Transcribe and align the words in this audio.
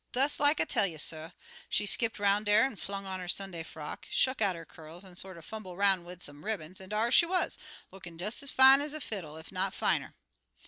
"Des 0.13 0.29
like 0.39 0.59
I 0.59 0.63
tell 0.65 0.87
you, 0.87 0.97
suh 0.97 1.29
she 1.69 1.85
skipped 1.85 2.17
'roun' 2.17 2.43
dar, 2.43 2.63
an' 2.63 2.75
flung 2.75 3.05
on 3.05 3.21
'er 3.21 3.27
Sunday 3.27 3.61
frock, 3.61 4.07
shuck 4.09 4.41
out 4.41 4.55
'er 4.55 4.65
curls, 4.65 5.05
an' 5.05 5.15
sorter 5.15 5.43
fumble' 5.43 5.77
'roun' 5.77 6.03
wid 6.05 6.23
some 6.23 6.43
ribbons, 6.43 6.81
an' 6.81 6.89
dar 6.89 7.11
she 7.11 7.27
wuz, 7.27 7.59
lookin' 7.91 8.17
des 8.17 8.25
ez 8.41 8.49
fine 8.49 8.81
ez 8.81 8.95
a 8.95 8.99
fiddle, 8.99 9.37
ef 9.37 9.51
not 9.51 9.75
finer. 9.75 10.15